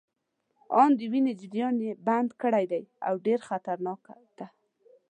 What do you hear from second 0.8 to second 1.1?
آن د